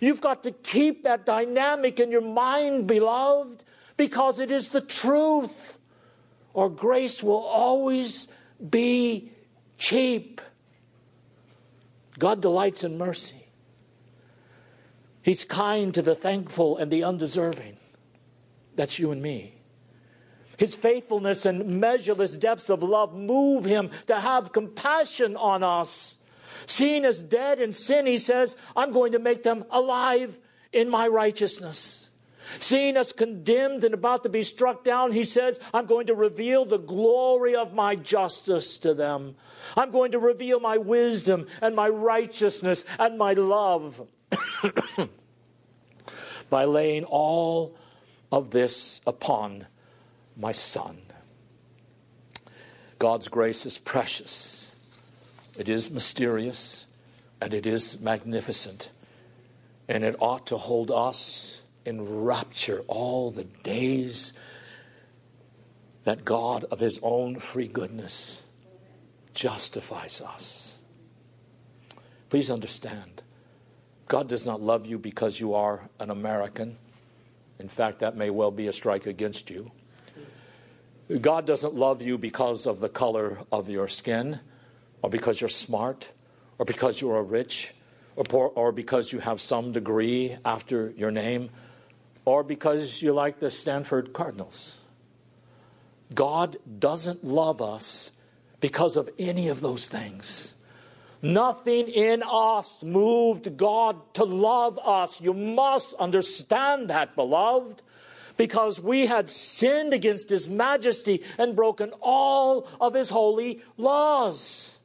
You've 0.00 0.20
got 0.20 0.42
to 0.44 0.52
keep 0.52 1.04
that 1.04 1.26
dynamic 1.26 1.98
in 1.98 2.10
your 2.10 2.20
mind, 2.20 2.86
beloved, 2.86 3.64
because 3.96 4.38
it 4.40 4.52
is 4.52 4.68
the 4.68 4.80
truth. 4.80 5.78
Or 6.52 6.68
grace 6.68 7.22
will 7.22 7.42
always 7.42 8.28
be 8.68 9.32
cheap. 9.78 10.40
God 12.20 12.40
delights 12.40 12.84
in 12.84 12.96
mercy. 12.96 13.46
He's 15.22 15.44
kind 15.44 15.92
to 15.94 16.02
the 16.02 16.14
thankful 16.14 16.76
and 16.76 16.90
the 16.90 17.02
undeserving. 17.02 17.76
That's 18.76 18.98
you 18.98 19.10
and 19.10 19.20
me. 19.20 19.54
His 20.56 20.74
faithfulness 20.74 21.46
and 21.46 21.80
measureless 21.80 22.36
depths 22.36 22.68
of 22.68 22.82
love 22.82 23.14
move 23.14 23.64
him 23.64 23.90
to 24.06 24.20
have 24.20 24.52
compassion 24.52 25.36
on 25.36 25.62
us. 25.62 26.18
Seen 26.66 27.06
as 27.06 27.22
dead 27.22 27.58
in 27.58 27.72
sin, 27.72 28.06
he 28.06 28.18
says, 28.18 28.54
I'm 28.76 28.92
going 28.92 29.12
to 29.12 29.18
make 29.18 29.42
them 29.42 29.64
alive 29.70 30.38
in 30.72 30.90
my 30.90 31.08
righteousness. 31.08 32.09
Seeing 32.58 32.96
us 32.96 33.12
condemned 33.12 33.84
and 33.84 33.94
about 33.94 34.24
to 34.24 34.28
be 34.28 34.42
struck 34.42 34.82
down, 34.82 35.12
he 35.12 35.24
says, 35.24 35.60
I'm 35.72 35.86
going 35.86 36.08
to 36.08 36.14
reveal 36.14 36.64
the 36.64 36.78
glory 36.78 37.54
of 37.54 37.72
my 37.72 37.94
justice 37.94 38.78
to 38.78 38.94
them. 38.94 39.36
I'm 39.76 39.90
going 39.90 40.12
to 40.12 40.18
reveal 40.18 40.60
my 40.60 40.78
wisdom 40.78 41.46
and 41.62 41.76
my 41.76 41.88
righteousness 41.88 42.84
and 42.98 43.16
my 43.16 43.34
love 43.34 44.02
by 46.50 46.64
laying 46.64 47.04
all 47.04 47.76
of 48.32 48.50
this 48.50 49.00
upon 49.06 49.66
my 50.36 50.52
son. 50.52 50.98
God's 52.98 53.28
grace 53.28 53.64
is 53.64 53.78
precious, 53.78 54.74
it 55.58 55.68
is 55.68 55.90
mysterious, 55.90 56.86
and 57.40 57.54
it 57.54 57.66
is 57.66 57.98
magnificent. 58.00 58.90
And 59.88 60.04
it 60.04 60.14
ought 60.20 60.46
to 60.48 60.56
hold 60.56 60.90
us 60.92 61.62
in 61.84 62.24
rapture 62.24 62.82
all 62.86 63.30
the 63.30 63.44
days 63.44 64.32
that 66.04 66.24
God, 66.24 66.64
of 66.64 66.80
His 66.80 66.98
own 67.02 67.38
free 67.38 67.68
goodness, 67.68 68.46
justifies 69.34 70.20
us. 70.20 70.82
Please 72.28 72.50
understand, 72.50 73.22
God 74.08 74.28
does 74.28 74.46
not 74.46 74.60
love 74.60 74.86
you 74.86 74.98
because 74.98 75.38
you 75.40 75.54
are 75.54 75.88
an 75.98 76.10
American. 76.10 76.76
In 77.58 77.68
fact, 77.68 78.00
that 78.00 78.16
may 78.16 78.30
well 78.30 78.50
be 78.50 78.66
a 78.66 78.72
strike 78.72 79.06
against 79.06 79.50
you. 79.50 79.70
God 81.20 81.46
doesn't 81.46 81.74
love 81.74 82.02
you 82.02 82.18
because 82.18 82.66
of 82.66 82.78
the 82.78 82.88
color 82.88 83.38
of 83.50 83.68
your 83.68 83.88
skin, 83.88 84.38
or 85.02 85.10
because 85.10 85.40
you're 85.40 85.48
smart, 85.48 86.12
or 86.58 86.64
because 86.64 87.00
you 87.00 87.10
are 87.10 87.22
rich, 87.22 87.74
or, 88.16 88.24
poor, 88.24 88.52
or 88.54 88.70
because 88.70 89.12
you 89.12 89.18
have 89.18 89.40
some 89.40 89.72
degree 89.72 90.36
after 90.44 90.92
your 90.96 91.10
name, 91.10 91.50
or 92.24 92.42
because 92.42 93.02
you 93.02 93.12
like 93.12 93.38
the 93.38 93.50
Stanford 93.50 94.12
Cardinals. 94.12 94.80
God 96.14 96.56
doesn't 96.78 97.24
love 97.24 97.62
us 97.62 98.12
because 98.60 98.96
of 98.96 99.08
any 99.18 99.48
of 99.48 99.60
those 99.60 99.88
things. 99.88 100.54
Nothing 101.22 101.88
in 101.88 102.22
us 102.26 102.82
moved 102.82 103.56
God 103.56 104.14
to 104.14 104.24
love 104.24 104.78
us. 104.78 105.20
You 105.20 105.34
must 105.34 105.94
understand 105.94 106.90
that, 106.90 107.14
beloved 107.14 107.82
because 108.40 108.80
we 108.80 109.04
had 109.04 109.28
sinned 109.28 109.92
against 109.92 110.30
his 110.30 110.48
majesty 110.48 111.22
and 111.36 111.54
broken 111.54 111.92
all 112.00 112.66
of 112.80 112.94
his 112.94 113.10
holy 113.10 113.60
laws. 113.76 114.78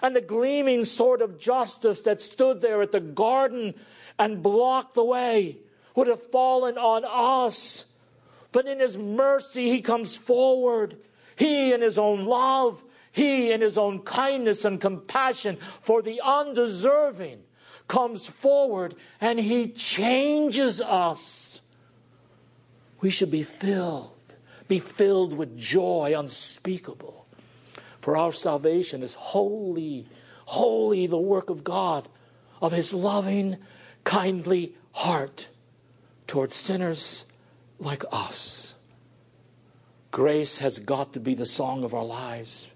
And 0.00 0.16
the 0.16 0.22
gleaming 0.22 0.84
sword 0.84 1.20
of 1.20 1.38
justice 1.38 2.00
that 2.00 2.22
stood 2.22 2.62
there 2.62 2.80
at 2.80 2.90
the 2.90 2.98
garden 2.98 3.74
and 4.18 4.42
blocked 4.42 4.94
the 4.94 5.04
way 5.04 5.58
would 5.94 6.06
have 6.06 6.22
fallen 6.30 6.78
on 6.78 7.04
us. 7.04 7.86
But 8.52 8.66
in 8.66 8.80
his 8.80 8.98
mercy, 8.98 9.70
he 9.70 9.80
comes 9.80 10.16
forward. 10.16 10.96
He, 11.36 11.72
in 11.72 11.80
his 11.80 11.98
own 11.98 12.26
love, 12.26 12.84
he, 13.10 13.52
in 13.52 13.60
his 13.60 13.76
own 13.78 14.00
kindness 14.00 14.64
and 14.64 14.80
compassion 14.80 15.58
for 15.80 16.02
the 16.02 16.20
undeserving, 16.22 17.42
comes 17.88 18.28
forward 18.28 18.94
and 19.20 19.38
he 19.38 19.68
changes 19.68 20.80
us. 20.80 21.60
We 23.00 23.10
should 23.10 23.30
be 23.30 23.42
filled, 23.42 24.36
be 24.68 24.78
filled 24.78 25.36
with 25.36 25.58
joy 25.58 26.14
unspeakable. 26.16 27.26
For 28.00 28.16
our 28.16 28.32
salvation 28.32 29.02
is 29.02 29.14
wholly, 29.14 30.06
wholly 30.46 31.06
the 31.06 31.18
work 31.18 31.50
of 31.50 31.64
God, 31.64 32.08
of 32.60 32.72
his 32.72 32.94
loving, 32.94 33.58
kindly 34.04 34.74
heart 34.92 35.48
towards 36.32 36.54
sinners 36.54 37.26
like 37.78 38.04
us. 38.10 38.74
Grace 40.10 40.60
has 40.60 40.78
got 40.78 41.12
to 41.12 41.20
be 41.20 41.34
the 41.34 41.44
song 41.44 41.84
of 41.84 41.92
our 41.92 42.06
lives. 42.06 42.70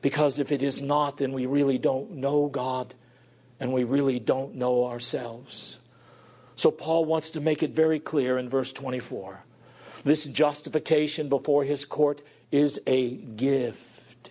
Because 0.00 0.38
if 0.38 0.50
it 0.50 0.62
is 0.62 0.80
not, 0.80 1.18
then 1.18 1.32
we 1.32 1.44
really 1.44 1.76
don't 1.76 2.12
know 2.12 2.46
God 2.46 2.94
and 3.60 3.74
we 3.74 3.84
really 3.84 4.18
don't 4.18 4.54
know 4.54 4.86
ourselves. 4.86 5.80
So 6.56 6.70
Paul 6.70 7.04
wants 7.04 7.32
to 7.32 7.42
make 7.42 7.62
it 7.62 7.72
very 7.72 8.00
clear 8.00 8.38
in 8.38 8.48
verse 8.48 8.72
24. 8.72 9.44
This 10.04 10.24
justification 10.24 11.28
before 11.28 11.62
his 11.62 11.84
court 11.84 12.22
is 12.50 12.80
a 12.86 13.16
gift. 13.16 14.30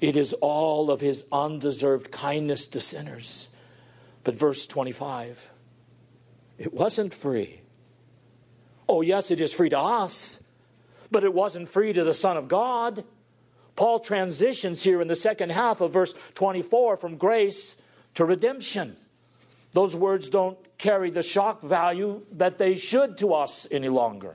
It 0.00 0.16
is 0.16 0.34
all 0.34 0.92
of 0.92 1.00
his 1.00 1.24
undeserved 1.32 2.12
kindness 2.12 2.68
to 2.68 2.80
sinners. 2.80 3.50
But 4.22 4.36
verse 4.36 4.68
25, 4.68 5.50
it 6.58 6.72
wasn't 6.72 7.12
free. 7.12 7.62
Oh, 8.88 9.02
yes, 9.02 9.30
it 9.30 9.40
is 9.40 9.52
free 9.52 9.68
to 9.68 9.78
us, 9.78 10.40
but 11.10 11.24
it 11.24 11.34
wasn't 11.34 11.68
free 11.68 11.92
to 11.92 12.04
the 12.04 12.14
Son 12.14 12.36
of 12.36 12.48
God. 12.48 13.04
Paul 13.76 14.00
transitions 14.00 14.82
here 14.82 15.00
in 15.00 15.08
the 15.08 15.16
second 15.16 15.50
half 15.50 15.80
of 15.80 15.92
verse 15.92 16.14
24 16.34 16.96
from 16.96 17.16
grace 17.16 17.76
to 18.14 18.24
redemption. 18.24 18.96
Those 19.72 19.94
words 19.94 20.28
don't 20.28 20.58
carry 20.78 21.10
the 21.10 21.22
shock 21.22 21.62
value 21.62 22.22
that 22.32 22.58
they 22.58 22.74
should 22.74 23.18
to 23.18 23.34
us 23.34 23.68
any 23.70 23.88
longer. 23.88 24.34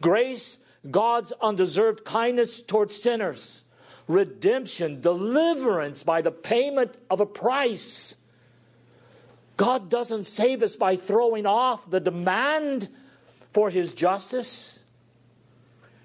Grace, 0.00 0.58
God's 0.90 1.32
undeserved 1.40 2.04
kindness 2.04 2.62
towards 2.62 3.00
sinners. 3.00 3.64
Redemption, 4.08 5.00
deliverance 5.00 6.02
by 6.02 6.22
the 6.22 6.32
payment 6.32 6.96
of 7.10 7.20
a 7.20 7.26
price. 7.26 8.16
God 9.56 9.88
doesn't 9.88 10.24
save 10.24 10.62
us 10.62 10.76
by 10.76 10.96
throwing 10.96 11.46
off 11.46 11.88
the 11.88 12.00
demand 12.00 12.88
for 13.54 13.70
his 13.70 13.94
justice. 13.94 14.82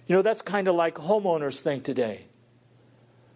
You 0.08 0.16
know, 0.16 0.22
that's 0.22 0.42
kind 0.42 0.68
of 0.68 0.76
like 0.76 0.96
homeowners 0.96 1.60
think 1.60 1.84
today. 1.84 2.26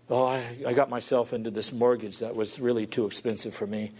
Oh, 0.09 0.25
I, 0.25 0.45
I 0.67 0.73
got 0.73 0.89
myself 0.89 1.33
into 1.33 1.49
this 1.49 1.73
mortgage 1.73 2.19
that 2.19 2.35
was 2.35 2.59
really 2.59 2.85
too 2.85 3.05
expensive 3.05 3.55
for 3.55 3.65
me. 3.65 3.91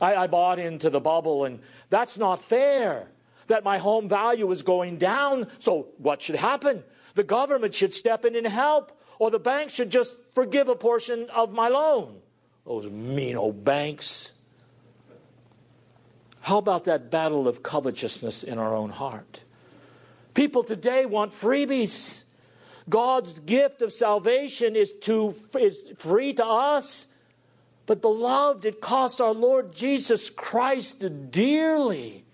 I, 0.00 0.14
I 0.14 0.26
bought 0.26 0.58
into 0.58 0.90
the 0.90 1.00
bubble, 1.00 1.46
and 1.46 1.60
that's 1.88 2.18
not 2.18 2.40
fair 2.40 3.08
that 3.46 3.64
my 3.64 3.78
home 3.78 4.08
value 4.08 4.50
is 4.50 4.62
going 4.62 4.98
down. 4.98 5.46
So, 5.58 5.88
what 5.98 6.20
should 6.20 6.36
happen? 6.36 6.84
The 7.14 7.24
government 7.24 7.74
should 7.74 7.92
step 7.92 8.24
in 8.24 8.36
and 8.36 8.46
help, 8.46 9.00
or 9.18 9.30
the 9.30 9.38
bank 9.38 9.70
should 9.70 9.88
just 9.88 10.18
forgive 10.34 10.68
a 10.68 10.76
portion 10.76 11.30
of 11.30 11.54
my 11.54 11.68
loan. 11.68 12.20
Those 12.66 12.90
mean 12.90 13.36
old 13.36 13.64
banks. 13.64 14.32
How 16.40 16.58
about 16.58 16.84
that 16.84 17.10
battle 17.10 17.48
of 17.48 17.62
covetousness 17.62 18.44
in 18.44 18.58
our 18.58 18.74
own 18.74 18.90
heart? 18.90 19.42
People 20.36 20.64
today 20.64 21.06
want 21.06 21.32
freebies. 21.32 22.24
God's 22.90 23.38
gift 23.40 23.80
of 23.80 23.90
salvation 23.90 24.76
is, 24.76 24.92
to, 25.00 25.34
is 25.58 25.94
free 25.96 26.34
to 26.34 26.44
us. 26.44 27.08
But, 27.86 28.02
beloved, 28.02 28.66
it 28.66 28.82
cost 28.82 29.22
our 29.22 29.32
Lord 29.32 29.74
Jesus 29.74 30.28
Christ 30.28 31.02
dearly. 31.30 32.26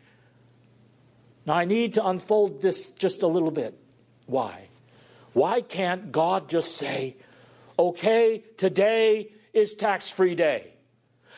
Now, 1.46 1.54
I 1.54 1.64
need 1.64 1.94
to 1.94 2.04
unfold 2.04 2.60
this 2.60 2.90
just 2.90 3.22
a 3.22 3.28
little 3.28 3.52
bit. 3.52 3.78
Why? 4.26 4.66
Why 5.32 5.60
can't 5.60 6.10
God 6.10 6.48
just 6.48 6.76
say, 6.76 7.16
okay, 7.78 8.42
today 8.56 9.30
is 9.52 9.76
tax 9.76 10.10
free 10.10 10.34
day? 10.34 10.74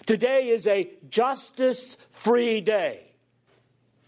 Today 0.06 0.48
is 0.48 0.66
a 0.66 0.90
justice 1.10 1.98
free 2.10 2.62
day. 2.62 3.13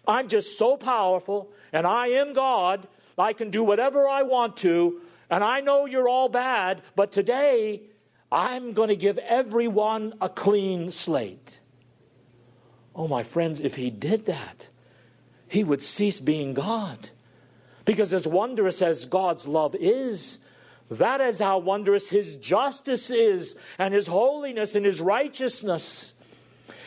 I'm 0.06 0.28
just 0.28 0.58
so 0.58 0.76
powerful, 0.76 1.50
and 1.72 1.86
I 1.86 2.08
am 2.08 2.32
God 2.32 2.86
I 3.18 3.32
can 3.32 3.50
do 3.50 3.62
whatever 3.62 4.08
I 4.08 4.22
want 4.22 4.58
to, 4.58 5.00
and 5.30 5.42
I 5.42 5.60
know 5.60 5.86
you're 5.86 6.08
all 6.08 6.28
bad, 6.28 6.82
but 6.94 7.12
today 7.12 7.82
I'm 8.30 8.72
going 8.72 8.88
to 8.88 8.96
give 8.96 9.18
everyone 9.18 10.14
a 10.20 10.28
clean 10.28 10.90
slate. 10.90 11.60
Oh, 12.94 13.08
my 13.08 13.22
friends, 13.22 13.60
if 13.60 13.76
he 13.76 13.90
did 13.90 14.26
that, 14.26 14.68
he 15.48 15.64
would 15.64 15.82
cease 15.82 16.20
being 16.20 16.54
God. 16.54 17.10
Because 17.84 18.12
as 18.12 18.26
wondrous 18.26 18.82
as 18.82 19.06
God's 19.06 19.46
love 19.46 19.74
is, 19.74 20.38
that 20.90 21.20
is 21.20 21.38
how 21.38 21.58
wondrous 21.58 22.10
his 22.10 22.36
justice 22.36 23.10
is, 23.10 23.56
and 23.78 23.94
his 23.94 24.06
holiness 24.06 24.74
and 24.74 24.84
his 24.84 25.00
righteousness. 25.00 26.14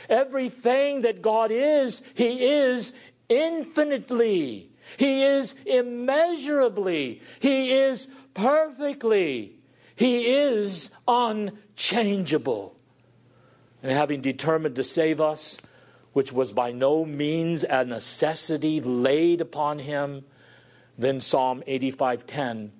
Everything 0.10 1.02
that 1.02 1.22
God 1.22 1.52
is, 1.52 2.02
he 2.16 2.46
is 2.46 2.94
infinitely. 3.30 4.70
He 4.98 5.24
is 5.24 5.56
immeasurably. 5.66 7.22
He 7.40 7.72
is 7.72 8.08
perfectly. 8.34 9.56
He 9.96 10.34
is 10.34 10.90
unchangeable. 11.08 12.76
And 13.82 13.92
having 13.92 14.22
determined 14.22 14.76
to 14.76 14.84
save 14.84 15.22
us, 15.22 15.60
which 16.14 16.34
was 16.34 16.52
by 16.52 16.72
no 16.72 17.06
means 17.06 17.64
a 17.64 17.86
necessity 17.86 18.82
laid 18.82 19.42
upon 19.42 19.80
him, 19.80 20.26
then 20.98 21.22
Psalm 21.22 21.64
85:10 21.68 22.72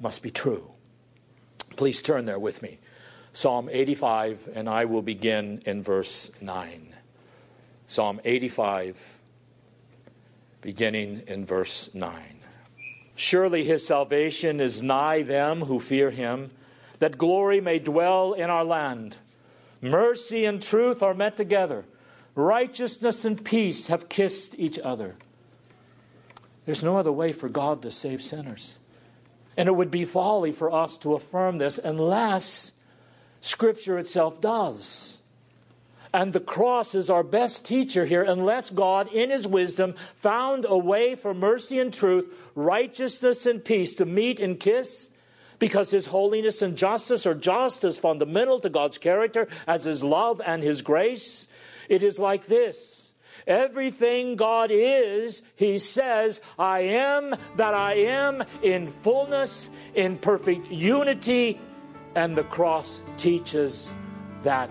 must 0.00 0.22
be 0.22 0.30
true. 0.30 0.70
Please 1.76 2.00
turn 2.00 2.24
there 2.24 2.38
with 2.38 2.62
me. 2.62 2.78
Psalm 3.32 3.68
85 3.70 4.48
and 4.54 4.68
I 4.68 4.86
will 4.86 5.02
begin 5.02 5.62
in 5.66 5.82
verse 5.82 6.30
9. 6.40 6.94
Psalm 7.86 8.20
85 8.24 9.19
beginning 10.60 11.22
in 11.26 11.44
verse 11.44 11.90
9. 11.94 12.12
Surely 13.14 13.64
his 13.64 13.86
salvation 13.86 14.60
is 14.60 14.82
nigh 14.82 15.22
them 15.22 15.62
who 15.62 15.78
fear 15.78 16.10
him, 16.10 16.50
that 16.98 17.18
glory 17.18 17.60
may 17.60 17.78
dwell 17.78 18.32
in 18.32 18.50
our 18.50 18.64
land. 18.64 19.16
Mercy 19.80 20.44
and 20.44 20.62
truth 20.62 21.02
are 21.02 21.14
met 21.14 21.36
together, 21.36 21.84
righteousness 22.34 23.24
and 23.24 23.44
peace 23.44 23.86
have 23.88 24.08
kissed 24.08 24.54
each 24.58 24.78
other. 24.78 25.16
There's 26.66 26.82
no 26.82 26.98
other 26.98 27.12
way 27.12 27.32
for 27.32 27.48
God 27.48 27.82
to 27.82 27.90
save 27.90 28.22
sinners. 28.22 28.78
And 29.56 29.68
it 29.68 29.72
would 29.72 29.90
be 29.90 30.04
folly 30.04 30.52
for 30.52 30.72
us 30.72 30.96
to 30.98 31.14
affirm 31.14 31.58
this 31.58 31.78
unless 31.78 32.72
Scripture 33.40 33.98
itself 33.98 34.40
does. 34.40 35.19
And 36.12 36.32
the 36.32 36.40
cross 36.40 36.94
is 36.94 37.08
our 37.08 37.22
best 37.22 37.64
teacher 37.64 38.04
here, 38.04 38.22
unless 38.22 38.70
God, 38.70 39.08
in 39.12 39.30
His 39.30 39.46
wisdom, 39.46 39.94
found 40.16 40.66
a 40.68 40.76
way 40.76 41.14
for 41.14 41.32
mercy 41.32 41.78
and 41.78 41.94
truth, 41.94 42.26
righteousness 42.54 43.46
and 43.46 43.64
peace 43.64 43.94
to 43.96 44.04
meet 44.04 44.40
and 44.40 44.58
kiss, 44.58 45.10
because 45.60 45.90
His 45.90 46.06
holiness 46.06 46.62
and 46.62 46.76
justice 46.76 47.26
are 47.26 47.34
just 47.34 47.84
as 47.84 47.98
fundamental 47.98 48.58
to 48.60 48.68
God's 48.68 48.98
character 48.98 49.46
as 49.68 49.84
His 49.84 50.02
love 50.02 50.40
and 50.44 50.62
His 50.62 50.82
grace. 50.82 51.46
It 51.88 52.02
is 52.02 52.18
like 52.18 52.46
this. 52.46 53.14
Everything 53.46 54.34
God 54.34 54.70
is, 54.72 55.42
He 55.54 55.78
says, 55.78 56.40
I 56.58 56.80
am 56.80 57.36
that 57.56 57.74
I 57.74 57.94
am 57.94 58.42
in 58.62 58.88
fullness, 58.88 59.70
in 59.94 60.18
perfect 60.18 60.70
unity, 60.70 61.60
and 62.16 62.34
the 62.34 62.44
cross 62.44 63.00
teaches 63.16 63.94
that 64.42 64.70